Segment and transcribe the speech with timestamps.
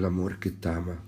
[0.00, 0.98] L'amor che t'ama.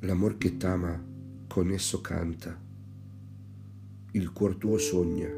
[0.00, 0.98] L'amor che t'ama
[1.46, 2.58] con esso canta,
[4.12, 5.28] il cuor tuo sogna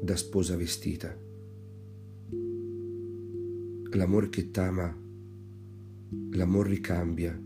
[0.00, 1.12] da sposa vestita.
[3.90, 4.96] L'amor che t'ama,
[6.30, 7.36] l'amor ricambia,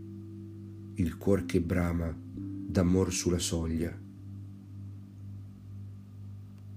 [0.93, 3.99] il cuor che brama d'amor sulla soglia.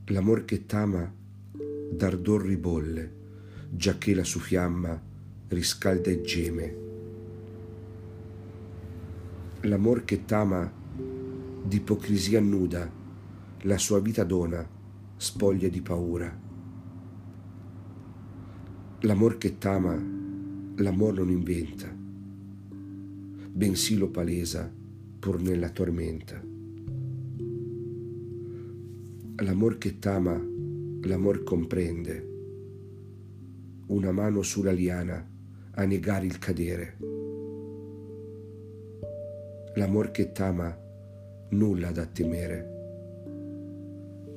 [0.07, 1.15] L'amor che t'ama
[1.93, 3.25] d'ardor ribolle,
[3.71, 5.01] giacché la sua fiamma
[5.49, 6.77] riscalda e geme.
[9.63, 10.71] L'amor che t'ama
[11.65, 12.91] d'ipocrisia nuda,
[13.63, 14.69] la sua vita dona,
[15.17, 16.45] spoglia di paura.
[19.01, 19.95] L'amor che t'ama,
[20.77, 21.95] l'amor non inventa,
[23.53, 24.73] bensì lo palesa
[25.19, 26.41] pur nella tormenta.
[29.39, 30.41] L'amor che t'ama,
[31.03, 32.36] l'amor comprende,
[33.87, 35.25] una mano sulla liana
[35.73, 36.97] a negare il cadere.
[39.75, 40.77] L'amor che t'ama,
[41.51, 42.75] nulla da temere.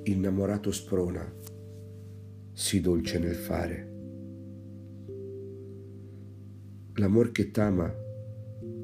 [0.03, 1.33] Innamorato sprona,
[2.52, 3.88] si dolce nel fare.
[6.95, 7.91] L'amor che t'ama,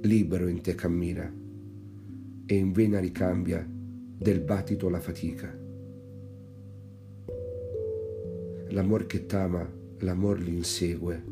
[0.01, 1.31] libero in te cammina
[2.45, 5.53] e in vena ricambia del battito la fatica.
[8.69, 11.23] L'amor che t'ama, l'amor l'insegue.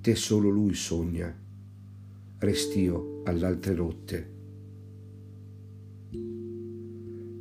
[0.00, 1.34] Te solo lui sogna,
[2.38, 4.30] restio all'altre rotte.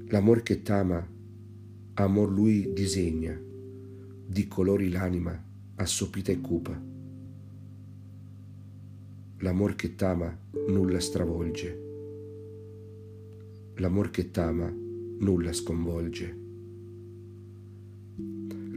[0.07, 1.07] L'amor che t'ama,
[1.93, 3.39] amor lui disegna,
[4.27, 5.43] di colori l'anima
[5.75, 6.93] assopita e cupa
[9.39, 10.33] L'amor che t'ama
[10.69, 11.83] nulla stravolge.
[13.75, 14.73] L'amor che t'ama
[15.19, 16.44] nulla sconvolge.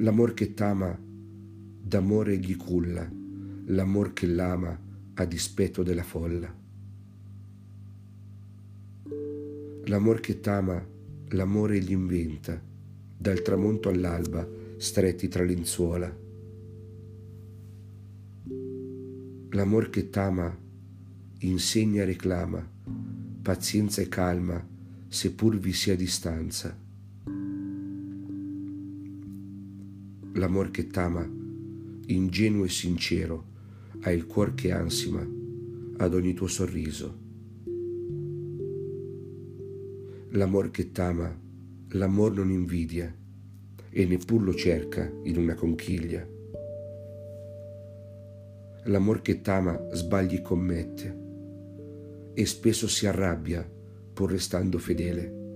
[0.00, 3.08] L'amor che t'ama d'amore gli culla,
[3.66, 4.78] l'amor che l'ama
[5.14, 6.54] a dispetto della folla.
[9.84, 10.86] L'amor che t'ama,
[11.28, 12.60] l'amore gli inventa,
[13.16, 16.26] dal tramonto all'alba, stretti tra lenzuola
[19.53, 20.54] L'amor che t'ama
[21.41, 22.70] insegna e reclama
[23.42, 24.62] pazienza e calma,
[25.09, 26.88] seppur vi sia distanza.
[30.38, 31.28] L'amor che t'ama,
[32.06, 33.44] ingenuo e sincero,
[34.00, 35.26] ha il cuor che ansima
[35.99, 37.19] ad ogni tuo sorriso.
[40.31, 41.37] L'amor che t'ama,
[41.88, 43.15] l'amor non invidia
[43.91, 46.37] e neppur lo cerca in una conchiglia
[48.88, 51.27] l'amor che t'ama sbagli commette
[52.32, 53.69] e spesso si arrabbia
[54.15, 55.47] pur restando fedele.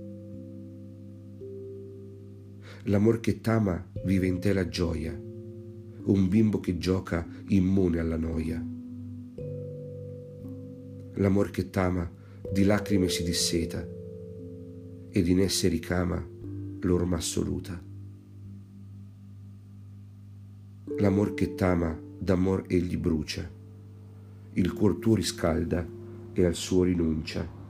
[2.86, 8.60] L'amor che t'ama vive in te la gioia, un bimbo che gioca immune alla noia.
[11.14, 12.10] L'amor che t'ama
[12.50, 13.86] di lacrime si disseta
[15.10, 16.26] ed in esse ricama
[16.80, 17.80] l'orma assoluta.
[20.98, 23.48] L'amor che t'ama d'amor egli brucia,
[24.54, 25.86] il cuor tuo riscalda
[26.32, 27.60] e al suo rinuncia